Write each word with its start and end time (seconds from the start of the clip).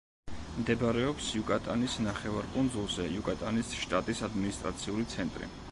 მდებარეობს 0.53 1.27
იუკატანის 1.39 1.97
ნახევარკუნძულზე 2.07 3.07
იუკატანის 3.19 3.73
შტატის 3.83 4.25
ადმინისტრაციული 4.31 5.11
ცენტრი. 5.17 5.55